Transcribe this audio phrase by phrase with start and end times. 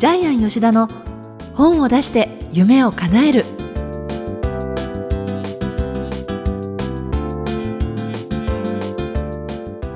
[0.00, 0.88] ジャイアン吉田の
[1.54, 3.44] 本を出して夢を叶える。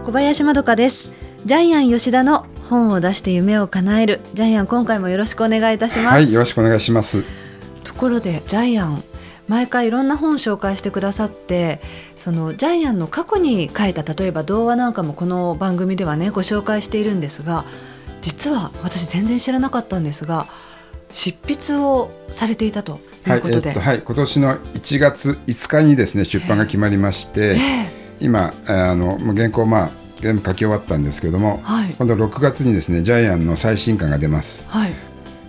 [0.04, 1.10] 小林まどかです。
[1.46, 4.20] ジャイアン吉田の本を出して夢を叶える。
[4.34, 6.14] ジャイアン今回もよろしくお願いいたします。
[6.16, 7.24] はいよろしくお願いします。
[7.82, 9.02] ところでジャイアン
[9.48, 11.80] 毎回いろんな本を紹介してくださって
[12.18, 17.64] そのジャイアンの過去に書いた例えば童話なんかもこの番組ではねご紹介しているんですが
[18.24, 20.46] 実は私全然知らなかったんですが
[21.10, 27.56] 執筆をされていたということで、はいえっとはい、今年の1月5日にですね出版が決まりまして、
[28.20, 34.64] 今あの原稿まあ全部書き終わったんですけども、はい、今度6月にですねジャイアンの最新刊が出ます。
[34.68, 34.92] はい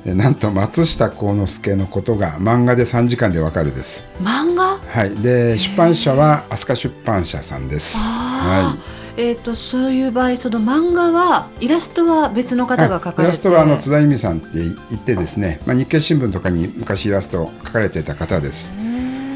[0.06, 4.06] なんと松下幸之助のことが漫画で3時間でわかるです。
[4.22, 4.78] 漫画？
[4.78, 5.16] はい。
[5.16, 7.98] で出版社は飛鳥出版社さんです。
[7.98, 8.95] はい。
[9.18, 18.72] えーと、そういう場合その漫画はイラストは別の方が描かれて、イラストはあの津田由美さんって言ってですね、まあ、日経新聞とかに昔イラストを描かれていた方です。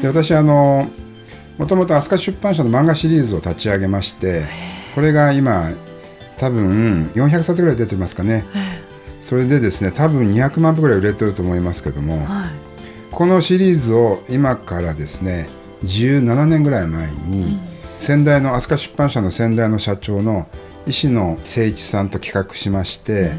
[0.02, 0.88] で私あの
[1.58, 4.44] もともと飛鳥出版社の漫画シリーズを立ち上げまして
[4.94, 5.70] これが今
[6.38, 8.44] 多分400冊ぐらい出てますかね。
[9.20, 12.50] それでですね多分200万部ぐらい売れてると思いますけども、はい、
[13.10, 15.48] このシリーズを今からですね
[15.84, 17.69] 17年ぐらい前に、うん
[18.00, 20.48] 先代の飛鳥出版社の先代の社長の
[20.86, 23.32] 石野誠一さんと企画しまして、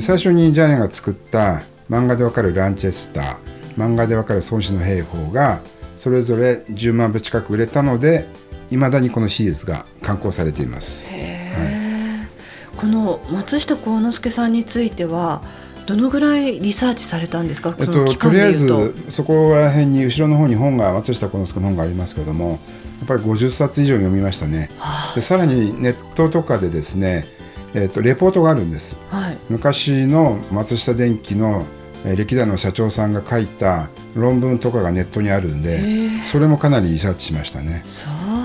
[0.00, 3.36] 最初にジャイアンが作った漫画でわかるランチェスター
[3.76, 5.60] 漫画でわかる孫子の兵法が
[5.96, 8.26] それぞれ10万部近く売れたので
[8.72, 11.08] いまだにこのシリーズが刊行されています。
[11.08, 15.42] はい、この松下幸之助さんについては
[15.86, 18.30] どのぐらいリサーチされたんですか、えっと、と。
[18.30, 22.60] りあえずそこら辺に後ろの方に本が松下幸之助の本がありますけども
[23.02, 24.70] っぱり50冊以上読みましたね。
[25.14, 27.24] でさらにネットとかでですね、
[27.74, 28.98] えーと、レポートがあるんです。
[29.10, 31.66] はい、昔の松下電器の
[32.04, 37.84] 歴代の社長さんが書いた論文とかがネットにあるんでそれもかなりリサーチしましたね。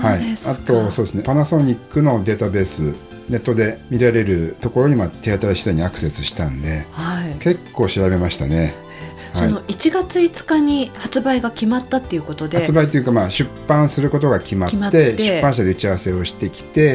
[0.00, 1.22] はい、あとそうですね。
[1.22, 2.94] パナソニックのデータベース
[3.28, 8.74] ネットで見られるところにまあ手当たり次第にアクセスしたんで、はい、結構調べましたね。
[9.34, 12.58] その1月5日に発売が決まったっていうことで。
[12.58, 16.94] 発売というかまあ出版することが決まって出版社で打ち合わせをしてきて、え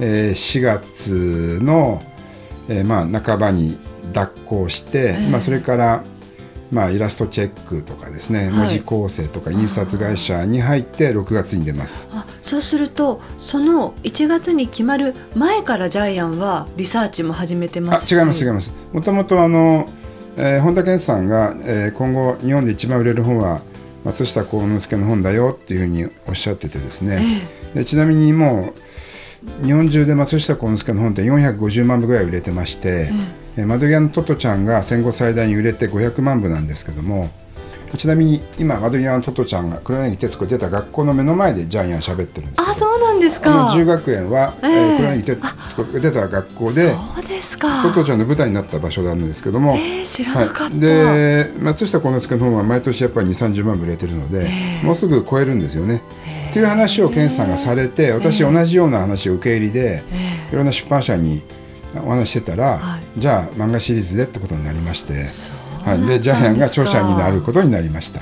[0.00, 0.28] え。
[0.28, 2.02] えー、4月の、
[2.68, 3.78] えー、まあ半ばに
[4.12, 5.28] 脱行して、え。
[5.28, 6.04] まあ、それから
[6.72, 12.08] まあ、イラストチェックとかですね、はい、文字構成とか印刷会社に入って6月に出ます。
[12.12, 18.74] あそうするとその1月に決まる前からジャイアンはリサーチも始めてますあ違います違います。
[18.92, 19.88] もともとあの
[20.38, 23.62] えー、本田健さんが、えー、今後日本で一番売れる本は
[24.04, 27.42] 松下幸之助の本だよっていうふうにおっしゃっててですね、
[27.74, 28.74] えー、でちなみにも
[29.62, 37.30] う日本中で松下幸之助の本って450万部ぐらい売れてまして、えー、窓際のトトちゃんが戦後最大に売れて500万部なんですけども
[37.96, 43.72] ちなみに今窓際のトトちゃんが黒柳徹子出た学校の目の前でジャイアン喋ってるんですあそうなんですか。
[43.74, 47.82] 十学園は、えー、えー、黒柳徹子が出た学校でそうですか。
[47.82, 56.02] トトちゃんの舞台になった場所なんですけども、えー、知らなかった、はい、で松下幸之助の本は毎年やっぱり2 3 0万部売れてるので、えー、もうすぐ超えるんですよね。
[56.50, 60.02] っていう話を健さんがされて私同じような話を受け入りで、
[60.52, 61.42] いろんな出版社に
[62.04, 65.14] お話してたら、はい、じゃあ漫画シリーズでってことになりまして。
[65.86, 68.20] はい、でジャイアンが著者になることになりました。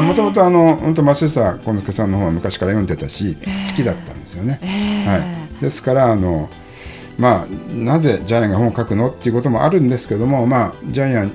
[0.00, 4.58] もともとあの本当松下幸之助さんの本は昔から読んでたし好きだったんですよね。
[5.06, 5.18] は
[5.58, 6.48] い、ですからあの
[7.18, 11.32] まあなぜジャイアンが本を書くのっていうこともあるんですけども、まあジャイアン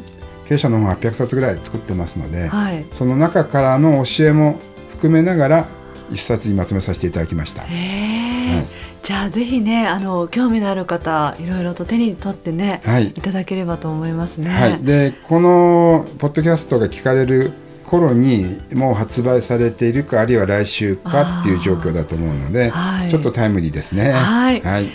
[0.47, 4.59] 経営者の本800冊ぐらい作ってますので、はい、その中からの教えも
[4.93, 5.67] 含めながら
[6.11, 7.61] 一冊にまとめさせていただきました。
[7.61, 14.49] はいじゃあぜひねあの興味のある方いろいろと手に取ってね、はい、いただければと思いますね。
[14.49, 17.53] はい、でこのポッドキャストが聞かれる
[17.85, 24.11] 頃にもう発売されているかあるいは来週かっていう状況だと思うので、はい、ちょっとタイムリーですね。
[24.11, 24.89] はい、はい。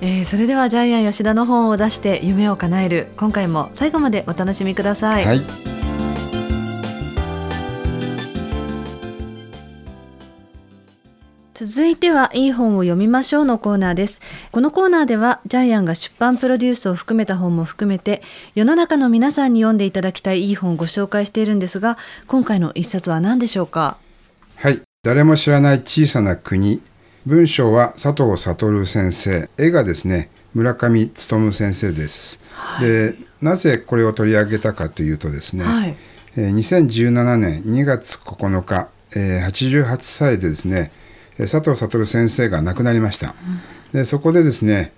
[0.00, 5.24] えー、それではジャイアン吉田の本を出して夢を叶える今回も最後までお楽しみください。
[5.24, 5.75] はい
[11.68, 14.20] 続いてはいい本を読みましょうのコーナーです。
[14.52, 18.22] このコーナーではジャイアンが出版プロデュースを含めた本も含めて
[18.54, 21.98] 世の中の皆さんに読んでいただきたいいい本をご紹介しているんですが
[22.28, 23.98] 今回の一冊は何でしょうか？
[24.54, 24.80] はい。
[25.02, 26.80] 誰も知らない小さな国。
[27.26, 29.50] 文章は佐藤悟先生。
[29.58, 35.96] 絵がですね村上勉先生です、はい、でなぜこれを取り上げたかというとですね、はい、
[36.36, 40.92] えー、2017年2月9日、えー、88歳でですね
[41.38, 43.34] 佐藤悟先生が亡くなりました、
[43.92, 44.92] でそこでですね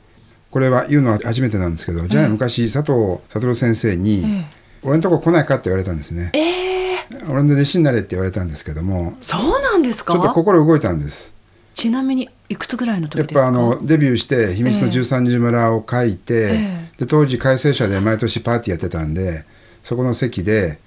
[0.51, 4.45] これは言うのは初めてなんですけど、ジャイアン昔佐藤悟先生に、え
[4.83, 6.31] 俺のとこ来ないかって言われたんですね。
[6.35, 6.97] ええ。
[7.11, 10.13] ー俺の弟子になれって言われたんですけどもそうなんですか？
[10.13, 11.35] ちょっと心動いたんです。
[11.75, 13.41] ちなみにいくつぐらいの時やっですか？
[13.43, 16.89] ぱあのデビューして「秘密の十三時村」を書いて、ええ。
[16.99, 19.45] で当時改正社で毎年パーティーやってたんで
[19.83, 20.79] そこの席で、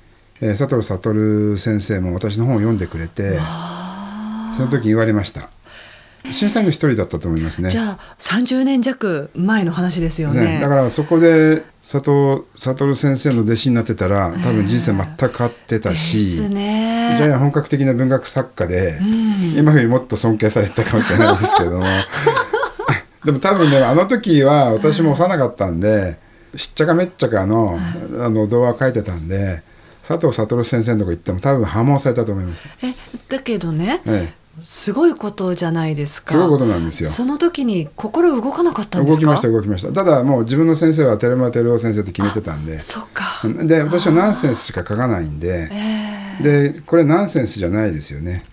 [0.42, 3.71] えー佐藤悟先生も私の本を読んでくれてあ
[4.56, 5.50] その時言われました。
[6.32, 7.70] 審査員の一人だったと思いますね。
[7.70, 10.56] ーじゃあ30年弱前の話ですよね。
[10.56, 17.16] ねだからそこで佐藤悟先生の弟子になってたら多分人生全く変わってたし、ですね。
[17.18, 19.58] ジャイアン本格的な文学作家で、うん。
[19.58, 21.86] 今よりもっと尊敬されてたかもしれないですけども。
[23.26, 26.18] でも多分ねあの時は私も幼かったんで
[26.56, 27.80] しっちゃかめっちゃかの,、
[28.20, 29.64] あの童話を書いてたんで
[30.08, 32.94] 佐藤悟先生のとこ行っても多分破門されたと思います、え
[33.30, 34.34] だけどねえ
[34.64, 36.32] すごいことじゃないですえ、か。
[36.34, 37.10] すごいことなんですよ。
[37.10, 39.26] その時に心動かなかったんですか？
[39.26, 39.92] 動きました動きました。
[39.94, 42.78] ただもう自分の先生は寺村照夫先生って決めてたんで。
[42.80, 43.26] そっか。
[43.66, 45.70] で私はナンセンスしか書かないんで。
[45.72, 46.72] ええ。
[46.72, 48.44] でこれナンセンスじゃないですよね、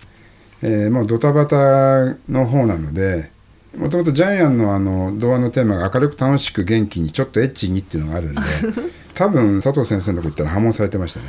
[0.62, 3.31] えーもうドタバタの方なので
[3.77, 8.41] もともとジャイアンのあの童話のテーマが明るく楽しく元気にちょっとエッチにっていうのがあるんで
[9.15, 11.27] 多分佐藤先生のとこ行ったら破門されてましたね。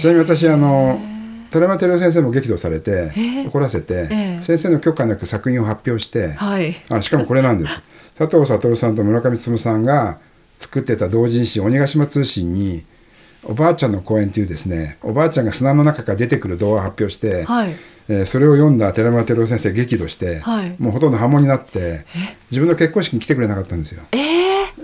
[0.00, 1.00] ちなみに私あの
[1.50, 4.42] 寺山照夫先生も激怒されてえー怒らせて、ええ。
[4.42, 6.74] 先生の許可なく作品を発表して、はい。
[6.88, 7.82] あしかもこれなんです。
[8.16, 10.18] 佐藤悟さんと村上勉さんが
[10.58, 12.84] 作ってた同人誌「鬼ヶ島通信」に
[13.44, 17.74] 「おばあちゃんの公演」っていうですねおばあちゃんが砂の中から出てくる動画を発表して、はい。
[18.08, 20.74] えーそれを読んだ寺山照夫先生激怒して、はい。
[20.78, 22.04] もうほとんど破門になって
[22.50, 24.02] 自分の結婚式に来てくれなかったんですよ。
[24.12, 24.18] え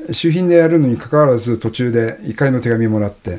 [0.09, 0.13] え？
[0.13, 3.39] 主賓でやるのに関わらず途中で怒りの手紙もらって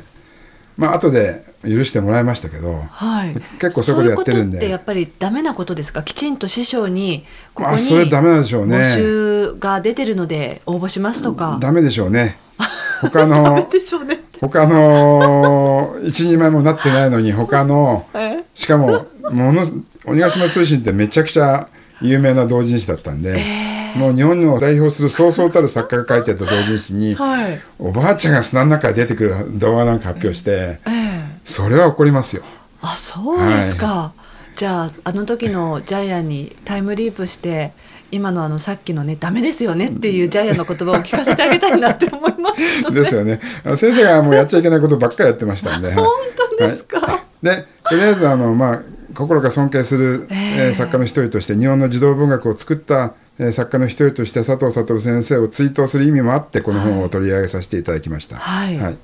[0.78, 3.34] まあ後で許してもらいましたけど、はい。
[3.58, 4.58] 結構そういうことやってるんで。
[4.58, 6.04] そういうことってやっぱりダメなことですか？
[6.04, 8.76] きちんと師匠にここまあにそれダメなんでしょうね。
[8.76, 11.58] 募集が出てるので応募しますとか。
[11.60, 12.38] ダメでしょうね。
[13.00, 13.68] 他の
[14.40, 18.44] 他の一人前もなってないのに他の え？
[18.54, 19.64] しかももの
[20.04, 21.68] 鬼ヶ島通信ってめちゃくちゃ
[22.00, 23.36] 有名な同人誌だったんで、
[23.98, 27.60] もう日本を代表するそうそうたる作家が書いてた同人誌に、はい。
[27.78, 31.38] おばあちゃんが砂の中から出てくる動画なんか発表して、ええ。
[31.44, 32.42] それは怒りますよ。
[32.80, 34.12] あそうですか、
[34.54, 37.72] じゃああの時のジャイアンにタイムリープして
[38.10, 42.94] 今のあのさっきのねダメですよねっていうジャイアンの言葉を聞かせてあげたいなって思いますね。
[42.94, 43.40] ですよね。
[43.76, 45.92] 先生がもうやっちゃいけないことばっかりやってましたんで。
[45.92, 46.06] 本
[46.36, 47.44] 当ですか、はい。
[47.44, 48.82] でとりあえずあの、まあ、
[49.14, 50.38] 心から尊敬する、ええ。
[50.68, 53.12] えー作家の一人として日本の児童文学を作った、えー
[53.52, 58.36] 作家の一人として佐藤悟先生を追悼する意味もあってこの本を取り上げさせていただきました。
[58.36, 58.98] はい。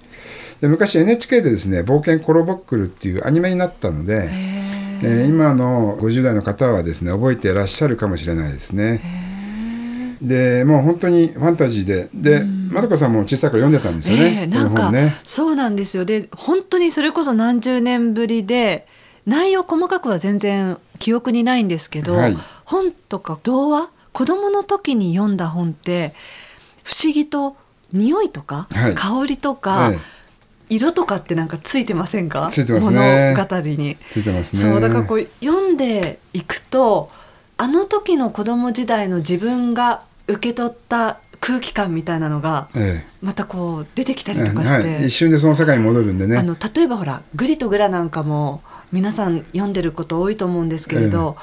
[0.60, 4.64] で昔 NHK でですね「冒険コロボックル」っていうアニメになったので、ええー
[5.28, 9.02] 今の50代の方はですね覚えていらっしゃるかもしれないですね。
[10.22, 15.16] でもう本当にファンタジーでで、まどかさんも小さい頃読んでたんですよね、ええなんか、ね。
[15.24, 16.06] そうなんですよ。
[16.06, 18.86] で本当にそれこそ何十年ぶりで
[19.26, 22.36] 内容細かくは全然記憶にないんですけど、はい。
[22.64, 26.14] 本とか童話子供の時に読んだ本って
[26.82, 27.56] 不思議と
[27.92, 28.94] 匂いとか、はい。
[28.94, 29.98] 香りとか、ええ
[30.70, 32.48] 色とかってなんかついてませんか？
[32.50, 33.34] ついてますね。
[33.36, 33.98] 物語に。
[34.10, 34.62] ついてますね。
[34.62, 37.10] そうだからこう読んでいくと
[37.58, 46.38] あの時の子供時代の自分が受け取った空気感みたいなのがえまたこう出てきたえりとかして、はい、一瞬でその世界に戻るんでね。
[46.38, 51.36] あの例えばほら「グリとグラ」なんかも皆さん読んでること多いと思うんですけれど、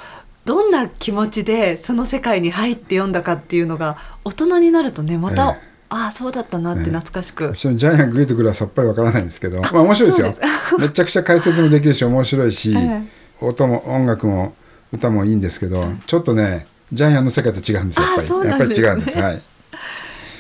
[0.46, 10.34] どんな気持ちでその世界に入って読んだかっていうのが大人になるとねまた、ええああそうだったなって懐かしく、うちのジャイアングリートグラはさっぱりわからないんですけど、まあ面白いですよ。
[10.80, 13.02] めちゃくちゃ解説もできるし面白いし、え
[13.42, 14.56] 音も音楽も
[14.94, 18.26] 歌もいいんですけど、ちょっとねジャイアンの世界と違うんですよやっぱり。
[18.26, 19.18] あそうやっぱり違うんです。
[19.18, 19.42] はい。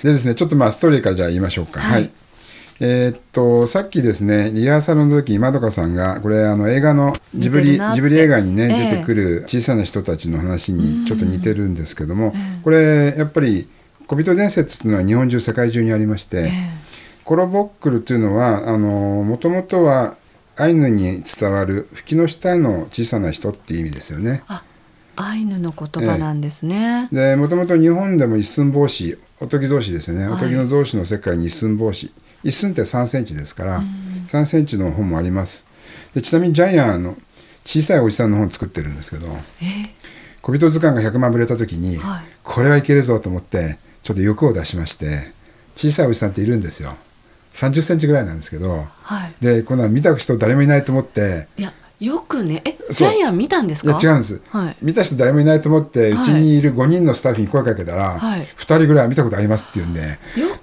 [0.03, 1.81] でですねちょっとまあストーリーからじゃあ言いましょうか。
[1.81, 2.09] ははいい。
[2.83, 8.89] えーっとさっきですねリハーサルの時にまどかさんがこれあの映画のジブリジブリ映画にね、ええ。
[8.89, 12.61] 出てくる小さな人たちの話にちょっと似てるんですけども、うん。
[12.63, 13.69] これやっぱり
[14.07, 16.71] 小人伝説っていうのは日本中世界中にありまして、え
[17.23, 18.89] コロボックルっていうのはあの
[19.23, 20.17] もともとは
[20.55, 24.43] アイヌに伝わる吹きの下の小さな人っていう意味ですよね。
[24.47, 24.63] あ
[25.17, 30.33] アイヌの言葉なんですね、でもともと日本でも一寸法師おとぎ造詞ですよね、はい。
[30.33, 32.11] おとぎの造詞の世界に一寸法師
[32.43, 33.83] 一寸って3センチですから、
[34.29, 35.65] 3センチの本もあります。
[36.13, 37.15] でちなみにジャイアンの
[37.65, 39.27] 小さいおじさんの本作ってるんですけど
[39.61, 39.89] え？
[40.41, 42.23] 小人図鑑が100万部売れた時に、はい。
[42.43, 45.31] これはいけるぞと思ってちょっと欲を出しまして
[45.75, 46.95] 小さいおじさんっているんですよ。
[47.53, 49.33] 30センチぐらいなんですけどはい。
[49.41, 51.71] でこんなの見た人誰もいないと思っていや
[52.01, 52.61] よくね。
[52.65, 53.09] えジそう。
[53.09, 54.41] ャイアン見たんですいやか違うんです。
[54.49, 54.75] はい。
[54.81, 56.21] 見た人誰もいないと思ってはい。
[56.21, 58.41] うちにいる5人のスタッフに声かけたら、はい。
[58.41, 60.07] 2人ぐらいは見たことありますって言うんで、よ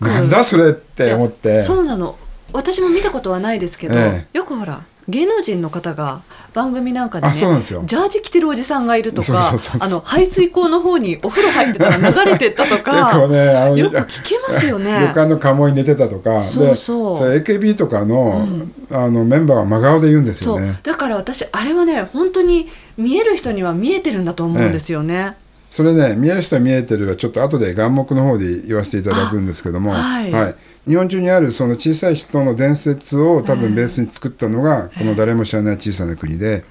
[0.00, 0.08] く。
[0.08, 2.18] なんだそれって思っいてやそうなの
[2.52, 6.20] 私も見たことはないですけど、えよくほら芸能人の方が
[6.52, 7.82] 番組なんかでねあそうなんですよ。
[7.86, 14.92] ジャージ着てるおじさんがいるとかあの排水口の方にお風呂入ってたら流れてったと結か 構ねよく聞きますよね。
[15.00, 17.18] 旅館の鴨居に寝てたとかそうそう。
[17.20, 18.46] AKB とかの,、
[18.90, 20.78] あのメンバーは真顔で言うんですよね。
[20.82, 25.36] だから私あれはね本当に見える人には見えてるんだと思うんですよね。
[25.70, 30.54] それね見える人は見えてるはちょっと後で眼目の方で言わせていただくんですけども、あはい
[30.88, 36.64] 日本中にあるその小さい人の伝説を多分ベースに作ったのがこの誰も知らない小さな国で、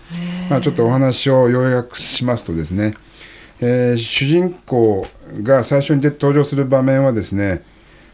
[0.49, 2.95] まあ、ちょっとお話を要約しますとですね、
[3.61, 5.07] えー主人公
[5.43, 7.63] が最初に出登場する場面はですね、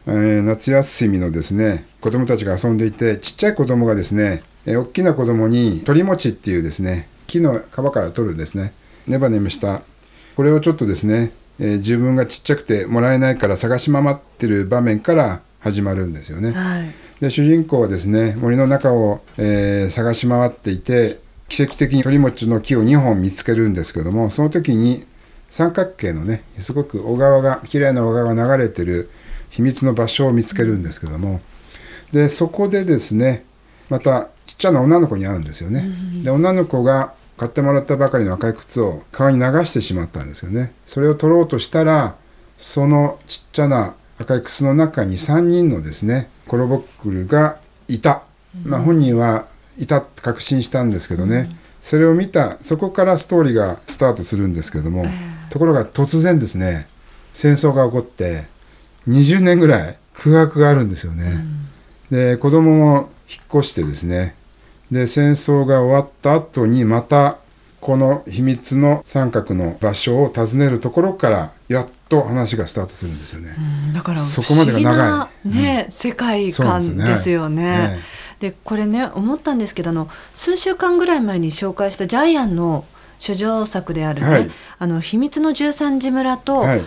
[0.05, 8.74] えー夏休みのですね子供たちが遊んでいてちっちゃい子供がですね、えー大きな子供に鳥餅っていうですね木の皮から取るですね
[9.07, 9.81] ネバネバした
[10.36, 16.51] これをちょっとですね、えー自分がちっちゃくてもらえないから探し回ってる場面から始まるんですよね。
[16.51, 16.91] はい
[17.22, 25.05] で主人公はですね森の中を、えー探し回っていて奇跡的に鳥餅の木を2本見つけるんですけどもその時に
[25.50, 29.10] 三角形のねすごく小川が綺麗な小川が流れてる
[29.51, 31.39] 秘密の場所を見つけるんですけども
[32.12, 33.46] でそこでですね
[33.89, 35.86] またちっちゃな女の子に会うんですよね。
[36.24, 40.74] で女の子が買ってもらったばかりの赤い靴を川に流してしまったんですよね。
[40.86, 42.15] それを取ろうとしたら
[42.58, 48.24] そのちっちゃな赤い靴の中に3人のですねコロボックルがいた、
[48.65, 49.46] まあ、本人は
[49.77, 51.50] いたって確信したんですけどね、
[51.82, 55.06] それを見たそこからストーリーがスタートするんですけども、
[55.50, 56.88] ところが突然ですね
[57.34, 58.44] 戦争が起こって
[59.08, 61.44] 20年ぐらい空白があるんですよね。
[62.12, 64.36] で子供も引っ越してですね。
[64.92, 67.38] で戦争が終わった後にまた
[67.82, 71.88] この秘密の三角の場所を訪ねるところからやっ
[72.22, 73.55] と話がスタートするんですよね。
[73.88, 75.08] うんだからそこまでが長い。
[75.08, 78.00] 不思議なね、世界観ですよね。
[78.39, 82.86] でこれね思ったんですけどあの数週間ぐらい前に紹介したジャイアンの
[83.20, 84.51] 諸女作であるね、はい。
[84.79, 86.82] あの秘密の十三時村と、はい、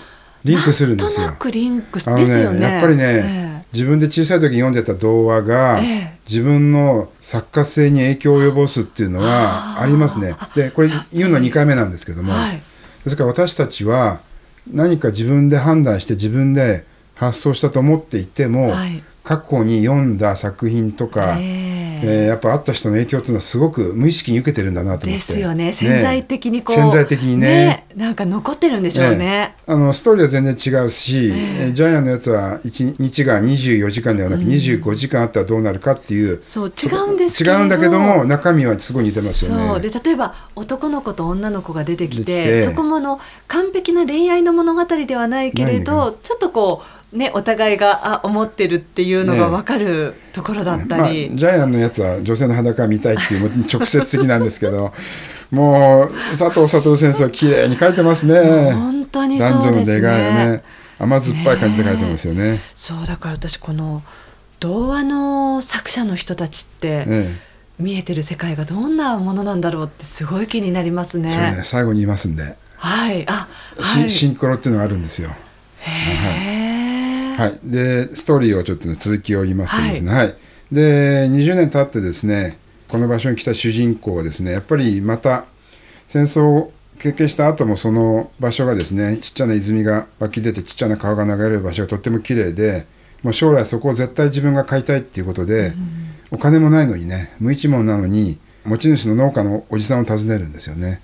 [0.45, 1.27] リンクするんですよ。
[1.29, 1.39] なんとな。
[1.39, 2.61] くリンクですよね。
[2.61, 6.17] やっぱりね、え自分で小さい時に読んでた童話が、ええ。
[6.29, 10.35] 自分の作家性に影響を及ぼすっていうのはありますね。
[10.55, 12.61] でこれ言うの2回目なんですけども、はい。
[13.05, 14.21] ですから私たちは
[14.73, 19.03] 何か自分で判断して自分で発想したと思っていても、はい。
[19.27, 25.33] 過去に読んだ作品とか、えええーやっぱあった人の影響っていうのはすごく無意識に受けてるんだなと思でって。
[25.33, 25.73] すよね。
[25.73, 27.87] 潜在的にこう潜在的にね。
[27.97, 29.55] なんか残ってるんでしょうね。
[29.67, 31.73] あのストーリーは全然違うし、ええ。
[31.73, 37.59] ジャイアンのやつは1日が24時間ではなく25時間あったらどうなるかっていう、そう違うんですけれど。
[37.59, 39.69] 違うんだけども中身はすごい似てますよね。
[39.69, 39.81] そう。
[39.81, 46.17] で例えば男の子と女の子が出てきてそこもあの完璧な恋愛の物語ではないけれど。
[46.23, 54.93] ちょっとこうねお互いがあ思ってるっていうのが分かるところだったまあ、り、ジャイアンのやつは女性の裸見たいっていう直接的なんですけど。
[55.49, 58.73] もう佐藤悟先生は綺麗に書いてますね。
[58.73, 60.09] 本当に男女の出そうですね。
[60.09, 60.63] 会いをね
[60.99, 62.61] 甘酸っぱい感じで書いてますよね。
[62.75, 64.03] そうだから私この
[64.59, 67.37] 童話の作者の人たちってえ
[67.79, 71.29] 見えてる世界がどんなものなんだろうってすごい気になりますね。
[71.29, 72.43] ね最後に言いますんで、
[72.79, 73.25] はい。
[73.29, 73.47] あ
[73.81, 74.11] しはい。
[74.11, 75.31] シンクロっていうのがあるんですよ。
[75.81, 76.66] へーはい、
[77.65, 80.35] でストーリーをちょっと、ね、続きを言いますとですね、はい。
[80.73, 85.45] で20年経ってですねこの場所に来た主人公はですねやっぱりまた
[86.09, 92.87] 戦争を経験した後もその場所がですねちっちゃな泉が湧き出てちっちゃな川が流れる場所がとっても綺麗で
[93.23, 95.73] もう将来そこを絶対自分が買いたいっていうことで、
[96.31, 101.01] お金もないのにね無一文なのに持ち主の農家のおじさんを訪ねるんですよね。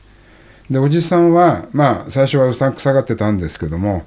[0.70, 4.06] でおじさんはまあ最初はうさんくさがってたんですけども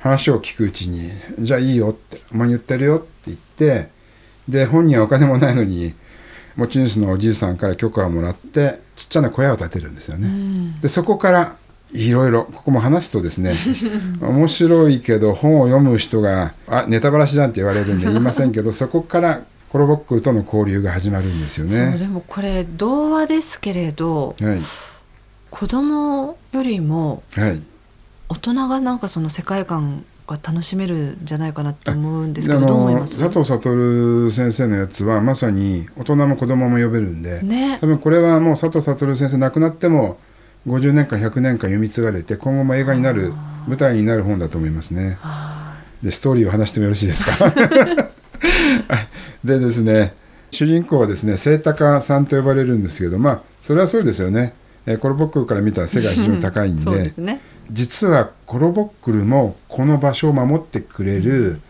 [0.00, 3.88] 話を聞くうちに「じゃあいいよ」って「お前に言ってるよ」って言って
[4.48, 5.94] で本人はお金もないのに
[6.56, 10.26] 持ち主のおじいさんから許可をもらってちっちゃな小屋を建てるんですよね。
[10.26, 11.56] うんでそこから
[11.92, 13.52] いろいろここも話すとですね
[14.22, 19.40] 面白いけど本を読む人が「あネタバラシじゃん」って言われるんで言いませんけどそこから
[19.70, 21.98] コロボックルとの交流が始まるんですよそうね。
[21.98, 24.60] でもこれ童話ですけれどはい
[25.50, 27.60] 子供よりもはい
[28.30, 33.18] 大人がなんかその世界観が楽しめるんじゃないかなと思うんですけどどう思いのます？
[33.18, 37.78] 佐藤悟先生のやつはまさに大人も子供も呼べるんで、ね。
[37.80, 40.18] 多分これはもう佐藤悟先生亡くなっても
[40.68, 43.32] 50年間100年間読み継がれて今後も映画になる
[43.66, 45.18] 舞台になる本だと思いますね。
[45.20, 47.32] はでストーリーを話してもよろしいですか？
[47.50, 48.10] はい。
[49.44, 50.14] でですね
[50.52, 54.52] 主人公はですね清高さんと呼ばれるんですけどまあそれはそうですよね、
[54.86, 57.40] えーコロボックルから見たら背が非常に高いんで ね
[57.72, 61.60] 実はコロボックルもこの場所を守ってくれる、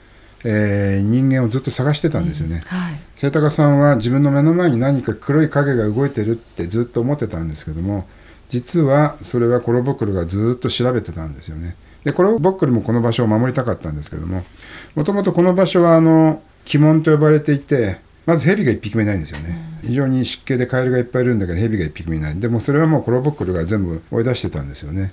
[0.45, 2.63] えー人間をずっと探してたんですよね。
[2.67, 8.09] はい清高さんは自分の目の前に何か黒い影が動いてるってずっと思ってたんですけども
[8.49, 11.77] 実はそれはコロボックルがずっと調べてたんですよね。
[12.03, 14.43] でコロボックルもこの場所を守りたかったんですけども
[14.95, 19.71] もともとこの場所はあの鬼門と呼ばれていてまず蛇が一匹もいないんですよね。
[19.83, 25.13] 非常に湿気でカエルがいっぱいいるんだけど蛇が一匹もいないでもそれはもうコロボックルが全部追い出してたんですよね。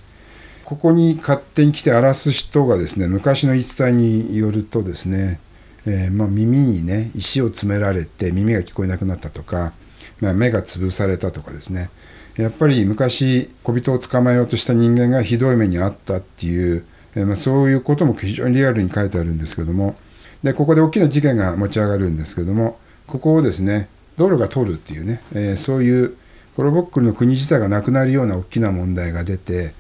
[0.68, 5.40] ここに勝手に来て荒らす人がですね昔の言い伝えによるとですね、
[5.86, 9.72] えーまあ、耳にね石を詰められて耳が聞こえなくなったとか、
[10.20, 11.90] まあ、目が潰されたとかですね。
[12.36, 19.96] やっぱり昔小人を捕まえようとした人間がひどい目にあったっていう、えーまあ、そういうことも非常にリアルに書いてあるんですけども。
[20.44, 26.18] でここで大きな事件が持ち上がるんですけどもここをですね道路が通るっていうね、えーそういう
[26.58, 29.74] コロボックルの国自体がなくなるような大きな問題が出て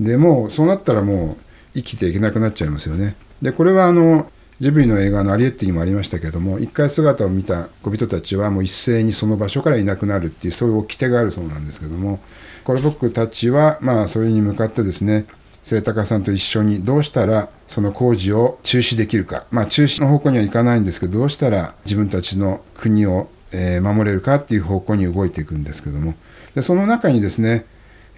[0.00, 3.14] でもそうなったらもう生きていけなくなっちゃいますよね。
[3.42, 4.30] でこれはあの
[4.60, 12.20] ジブリの映画の「アリエッティ」にもありましたけども一回姿を見た小人たちはもう一斉にその場所からいなくなるっていうそういう掟があるそうなんですけども
[12.64, 15.24] コロボックルたちはまあそれに向かってですね
[15.62, 26.14] 清高さんと一緒にどうしたらその工事を中止できるかまあ中止の方向にはいかないんですけどどうしたら自分たちの国を、守れるかっていう方向に動いていくんですけども
[26.54, 27.66] でその中にですね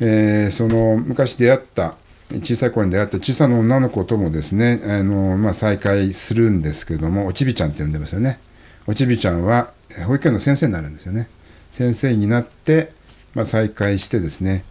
[0.04, 1.94] えーその昔出会った
[2.40, 8.40] 小さい頃に出会った小さな女の子ともですねあの、まあ、再会するんですけどもおちびちゃんって呼んでますよね。
[8.86, 9.72] おちびちゃんは
[10.06, 11.28] 保育園の先生になるんですよね。
[11.70, 12.92] 先生になって、
[13.34, 14.64] まあ、再会してですね。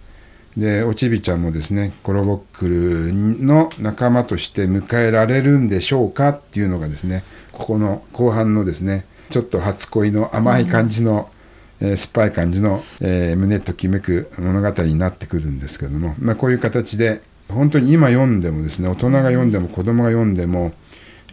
[0.57, 7.23] でおちびちゃんもですねコロボックルの仲間として迎えられるんでしょうかっていうのがですね
[7.53, 11.29] ここの後半のですねちょっと初恋の甘い感じの、
[11.81, 20.71] えー酸っぱい感じの、えー胸ときめく物語になってくるんですけども、まあ、こういう形で本当に今読んでもですね大人が読んでも子供が読んでも、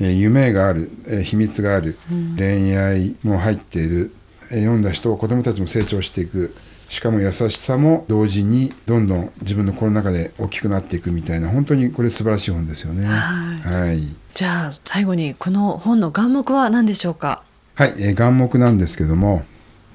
[0.01, 1.97] えー夢がある、えー秘密がある、
[2.37, 4.13] 恋愛も入っている、
[4.51, 6.55] えー読んだ人子供たちも成長していく
[6.89, 13.05] しかも優しさも同時にどんどん自分の心の中で大きくなっていくみたいな本当にこれ素晴らしい本ですよね。
[13.05, 13.89] はい。
[13.89, 14.03] はい。
[14.33, 17.43] じゃあ最後にこの本の眼目は何でしょうか？
[17.75, 19.45] はい、えー眼目なんですけども、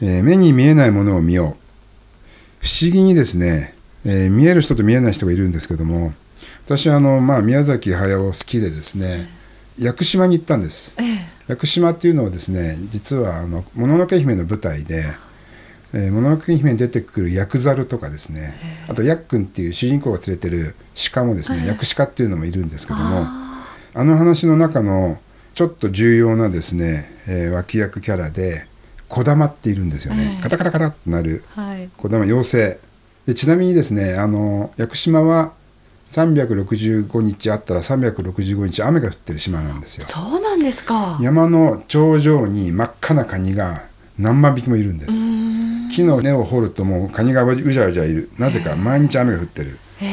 [0.06, 1.56] えー目に見えないものを見よ
[2.62, 2.66] う。
[2.66, 3.74] 不思議にですね、
[4.06, 6.14] えー見える人と見えない人がいるんですけども、
[6.66, 9.30] 私はあの、まあ、宮崎駿好きでですね、
[9.80, 10.96] 屋久島に行ったんです。
[11.00, 15.04] ええ屋久島っていうのはですね、実はあの、もののけ姫の舞台で、
[15.94, 18.56] えーもののけ姫に出てくるヤクザルとかですね、
[18.90, 20.76] あとヤックンっていう主人公が連れてる
[21.14, 25.20] 鹿もですね、ヤクシカっていうのもいるんですけども、ああの話の中の
[25.56, 28.66] ちょっと重要なですね、えー脇役キャラで
[29.10, 31.90] 児玉っているんですよね、ええカタカタカタってなるーはい。
[31.98, 32.80] 児玉妖精。
[33.26, 35.54] でちなみにですねあの屋久島は
[36.08, 40.04] 365日あったら365日雨が降ってる島なんですよ。
[40.06, 41.18] そうなんですか。
[41.22, 43.84] 山の頂上に真っ赤なカニが
[44.20, 45.28] 何万匹もいるんでうす
[45.96, 48.30] 木の根を掘るともうカニがうじゃうじゃいる。
[48.38, 49.78] なぜか毎日雨が降ってる。
[50.02, 50.06] え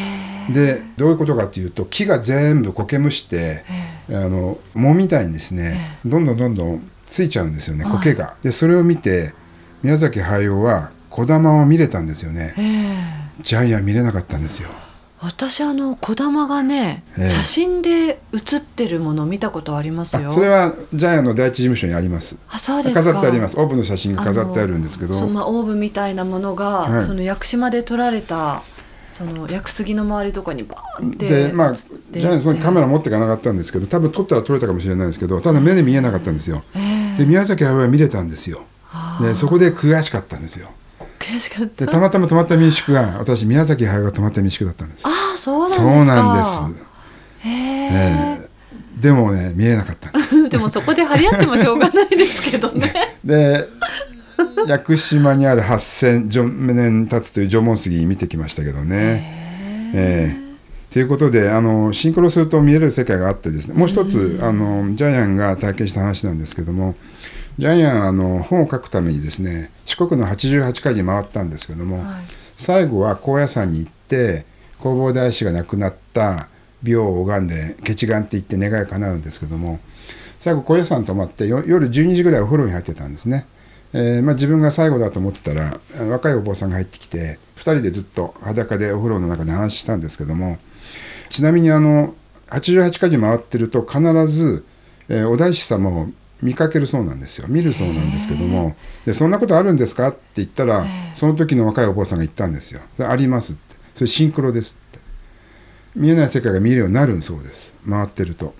[0.49, 0.53] え。
[0.53, 3.63] でどういうことかっていうと木が全部苔むして
[4.09, 7.93] えあの藻みたいにですね、どんどんどんどんついちゃうんですよねはい。
[7.95, 8.37] 苔が。
[8.43, 9.35] でそれを見て
[9.83, 12.55] 宮崎駿は小玉を見れたんですよね。
[12.57, 13.43] ええ。
[13.43, 14.69] ジャイアン見れなかったんですよ。
[15.23, 17.29] 私あの小玉がね、ええ。
[17.29, 20.29] 写真で写ってるものを見たことありますよ。
[20.29, 22.39] あそれはジャイアンの第一事務所にあります。
[22.49, 23.03] あそうですか。
[23.03, 23.59] 飾ってあります。
[23.59, 25.19] オーブンの写真が飾ってあるんですけど。
[25.19, 27.03] そうまあ、オーブみたいなものが、はい。
[27.03, 28.63] その屋久島で撮られた
[29.13, 36.63] その屋久杉の周りとかにバーってでまあジャイアンそのカメラ持っていかなかったんですけど多分撮ったら撮れたかもしれないですけどただ目で見えなかったんですよ。
[36.75, 36.90] ええ
[37.21, 38.63] で宮崎駿は見れたんですよ。
[39.21, 40.71] でそこで悔しかったんですよ。
[41.19, 45.07] 悔しかったでたまたま泊まった民宿が私宮崎駿が泊まった民宿だったんです。
[45.07, 46.87] ああそうなんですかそうなんです。
[47.41, 48.49] へええ
[48.99, 50.49] えでもね見えなかったんです。
[50.49, 52.91] でもそこで張り合ってもしょうがないですけどね
[53.23, 53.67] で
[54.67, 59.93] 屋久島にある8,000年経つという縄文杉見てきましたけどね。
[59.95, 60.50] ええ
[60.91, 66.97] ということであのシンクロすると見える世界があってですねもう一つあのジャイアンが体験した話なんですけども
[67.59, 72.25] ジャイアンあの本を書くためにですね四国の88回に回ったんですけども、はい。
[72.57, 74.45] 最後は高野山に行って
[74.81, 76.49] 弘法大師が亡くなった
[76.83, 79.79] 病を拝んで結願って言って願いが叶うんですけども
[80.39, 83.47] 最後高野山泊まってよ夜12時ぐらいお風呂に入ってたんですね、
[83.93, 90.59] えーまあ、自分が最後だと思ってたらあ若いお坊さんが入ってきて2人でずっと裸でお風呂の中で話したんですけども
[91.31, 92.15] ちなみにあの
[92.49, 94.67] 88回に回ってると必ず、
[95.09, 96.09] えーお大師様を
[96.43, 97.47] 見かけるそうなんですよ。
[97.49, 98.75] 見るそうなんですけども。
[99.05, 102.81] でそんなことあるんですかって言ったらその時の若いお坊さんが言ったんですよ。
[102.99, 103.77] ありますって。
[103.95, 105.01] それシンクロですって。
[105.97, 107.75] 見えない世界が見えるようになるそうです。
[107.89, 108.55] 回ってると。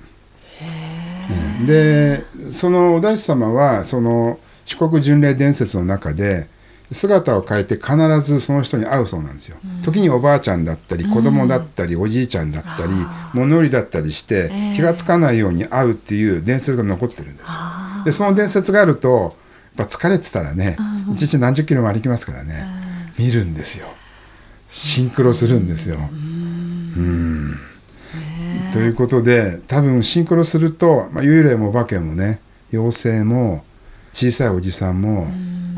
[1.67, 6.49] でそのお大師様はその四国巡礼伝説の中で
[6.93, 12.93] 姿を変えて必ずその人に会うそうなんですよ、うん、時におばあちゃんだったり子供だったり、うん、おじいちゃんだったり
[13.33, 17.61] 物売りだったりして、えー、気が付かないように会うっていう伝説が残ってるんですよ。
[18.05, 19.37] でその伝説があると
[19.77, 20.77] やっぱ疲れてたらね、
[21.07, 22.67] うん、一日何十キロも歩きますからね、
[23.19, 23.87] 見るんですよ。
[24.69, 25.97] シンクロするんですよ。
[25.97, 26.11] う
[27.01, 27.57] ん。
[28.73, 32.41] ということで多分シンクロすると、まあ、幽霊もお化けもね
[32.73, 33.65] 妖精も
[34.13, 35.29] 小さいおじさんも、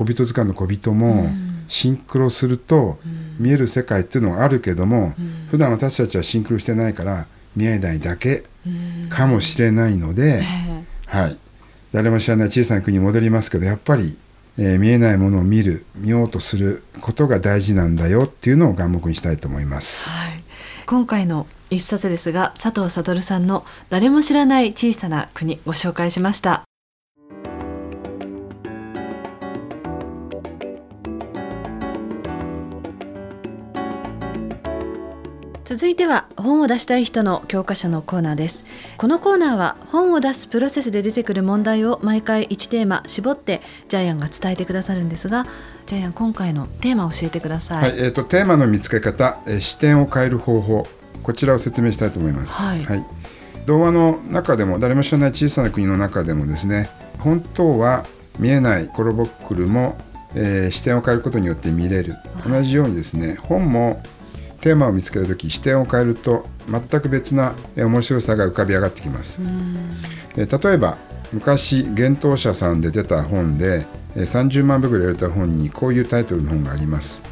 [0.04, 1.30] 小人図鑑の小人も、
[1.68, 2.98] シンクロすると
[3.38, 8.44] 見える世界っていうのはあるけども、うん、普段私たちはシンクロしてないから見えないだけ
[9.08, 10.42] かもしれないので、
[11.06, 11.38] はい、
[11.92, 14.18] 誰も知らない小さな国に戻りますけどやっぱり、
[14.58, 20.10] えー、見えないものを見る見ようとすることが大事なんだよっていうのを眼目にしたいと思います。
[20.10, 20.42] はい、
[20.86, 26.64] 今回の一冊ですが佐藤悟さんの「誰も知らない小さな国」ご紹介しました。
[35.72, 38.66] 続いては本を出したい人の教科書のコーナーです。
[38.98, 45.46] このコーナーは本を出すプロセスで出てくる問題を毎回1テーマ絞ってジャイアンが伝えてくださるんですが
[45.86, 50.86] ジャイアン今回のテーマを教えてください、はい、えーと、テーマの見つけ方、えー、視点を変える方法
[51.22, 53.06] こちらを説明したいと思います、はい、はい、
[53.64, 58.04] 童話の中でも誰も知らない小さな国の中でもですね本当は
[58.38, 59.96] 見えないコロボックルも、
[60.34, 62.16] えー、視点を変えることによって見れる。
[62.46, 64.02] 同じようにですね本も
[64.62, 69.42] テーマを見つける時視点を変えると全く別な面白さが浮かび上がってきます。
[70.36, 70.96] 例えば
[71.32, 77.24] 昔幻冬舎さんで出た本で30万部ぐらい売れた本にこういうタイトルの本があります。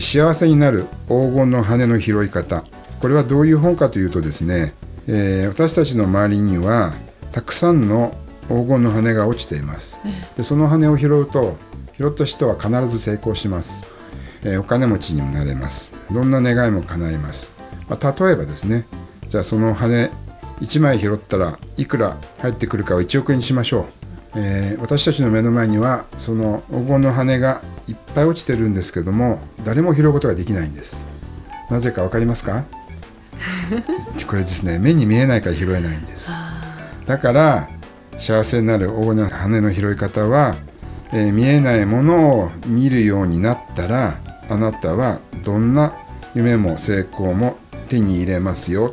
[0.00, 2.64] 幸せになる黄金の羽の拾い方。
[3.00, 4.74] これはどういう本かというとですね、
[5.06, 6.94] えー、私たちの周りには
[7.32, 8.16] たくさんの
[8.48, 10.00] 黄金の羽が落ちています。
[10.36, 11.56] でその羽を拾うと
[11.98, 13.84] 拾った人は必ず成功します
[14.44, 15.92] えお金持ちにもなれます。
[16.10, 17.52] どんな願いも叶います、
[17.88, 18.86] まあ、例えばですね
[19.28, 20.10] じゃあその羽
[20.60, 23.86] 1枚拾ったらいくら入ってくるかを1億円にしましょ
[24.34, 31.06] う、えー、私たちの目の前にはその黄金の羽がいっぱい落ちてるんですけども誰も拾うことができないんです。
[31.70, 32.64] なぜか分かりますか？
[34.26, 36.30] これですね目に見えないから拾えないんです。
[37.06, 37.68] だから
[38.18, 40.56] 幸せになる黄金の羽の拾い方は、
[41.12, 44.18] えー、見えないものを見るようになったら
[44.50, 45.94] あなたはどんな
[46.34, 47.56] 夢も成功も
[47.88, 48.92] 手に入れますよ。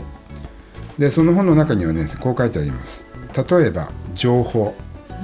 [0.98, 3.04] でその本の中にはねこう書いてあります。
[3.50, 4.74] 例えば情報。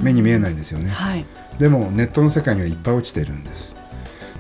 [0.02, 1.26] 目に見えないですよね、はい、
[1.60, 3.78] でもネットの世界にはいっぱい落ちてるんです。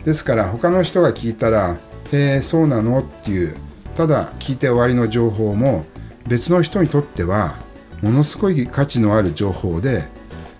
[0.03, 1.77] ですから他の人が聞いたら
[2.11, 3.55] 「へえそうなの?」っていう
[3.95, 5.85] ただ聞いて終わりの情報も
[6.27, 7.55] 別の人にとっては
[8.01, 10.03] ものすごい価値のある情報で、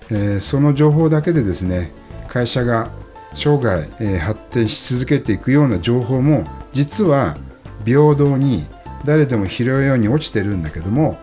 [0.10, 1.92] えー、その情報だけでですね
[2.28, 2.90] 会社が
[3.34, 7.38] 生涯、えー、発展し続けていくような情報も実は
[7.86, 8.64] 平等に
[9.06, 11.18] 誰でも拾うように落ちてるんだけども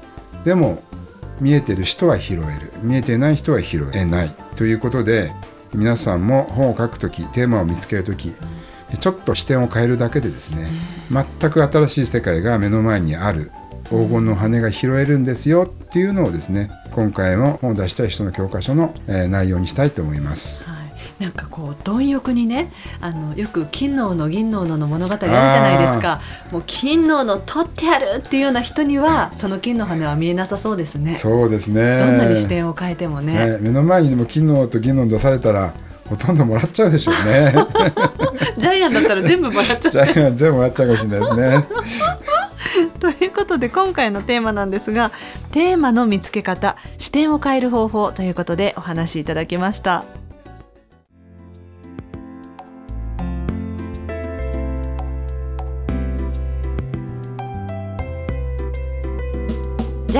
[0.45, 0.83] でも
[1.41, 2.71] 見えてる人は拾える。
[2.83, 4.35] 見えてない人は拾えない。
[4.57, 5.33] ということで
[5.75, 8.35] 皆さんも本を書く時テーマを見つける時
[8.99, 10.67] ちょっと視点を変えるだけでですね
[11.11, 13.51] 全く新しい世界が目の前にある。
[13.85, 20.67] 黄金の羽が拾えるんですよっていうのをですね今回も本を出したい人の教科書の、え内容にしたいと思います。
[21.21, 26.21] はいなんかこう貪欲にねあのよく金の斧銀の斧の物語あるじゃないですか。
[26.51, 31.17] もう金の斧取ってやるっていうような人にはその金の羽は見えなさそうですね。
[31.17, 31.99] そうですね。
[31.99, 35.75] どんなに視点を変えてもね、ね、目の前にでも金の斧と銀の斧出されたら
[36.09, 37.53] ほとんどもらっちゃうでしょうね。
[38.57, 39.93] ジャイアンだったら全部もらっちゃう。
[39.93, 41.67] ジャイアン全部もらっちゃうかもしれないですね。
[42.99, 45.11] ということで今回のテーマなんですが
[45.53, 50.20] テーマの見つけ方視点を変える方法ということでお話しいただきました。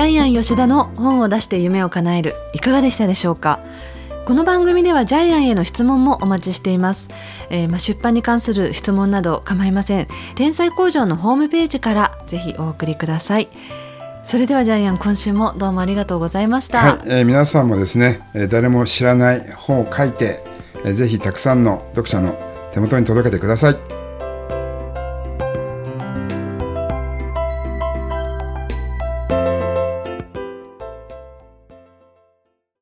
[0.01, 3.59] ャイアン吉田の本を出して夢を叶えるいかがでしたでしょうか？
[4.25, 7.09] この番組ではジャイアンへの質問もお待ちしています、
[7.49, 10.07] えー、まあ、出版に関する質問など構いません。
[10.35, 13.49] 天才工場のホームページからぜひお送りください。
[14.23, 20.43] それではジャイアン今週もどうもありがとうございました、はい、えー、皆さんもですね、えー、誰も知らない本を書いて、
[20.85, 22.37] えー、ぜひたくさんの読者の
[22.71, 24.00] 手元に届けてください。